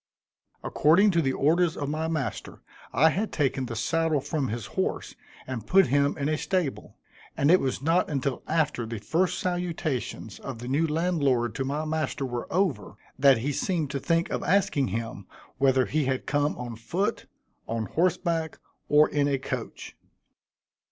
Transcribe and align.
According 0.63 1.11
to 1.11 1.21
the 1.21 1.33
orders 1.33 1.77
of 1.77 1.87
my 1.87 2.07
master, 2.07 2.63
I 2.91 3.11
had 3.11 3.31
taken 3.31 3.67
the 3.67 3.75
saddle 3.75 4.19
from 4.19 4.47
his 4.47 4.65
horse 4.73 5.13
and 5.45 5.67
put 5.67 5.89
him 5.93 6.17
in 6.17 6.27
a 6.27 6.39
stable; 6.39 6.95
and 7.37 7.51
it 7.51 7.59
was 7.59 7.83
not 7.83 8.09
until 8.09 8.41
after 8.47 8.87
the 8.87 8.97
first 8.97 9.37
salutations 9.37 10.39
of 10.39 10.57
the 10.57 10.67
new 10.67 10.87
landlord 10.87 11.53
to 11.53 11.65
my 11.65 11.85
master 11.85 12.25
were 12.25 12.51
over, 12.51 12.95
that 13.19 13.37
he 13.37 13.51
seemed 13.51 13.91
to 13.91 13.99
think 13.99 14.31
of 14.31 14.41
asking 14.41 14.87
him 14.87 15.27
whether 15.59 15.85
he 15.85 16.05
had 16.05 16.25
come 16.25 16.57
on 16.57 16.77
foot, 16.77 17.27
on 17.67 17.85
horse 17.85 18.17
back, 18.17 18.57
or 18.89 19.07
in 19.07 19.27
a 19.27 19.37
coach. 19.37 19.95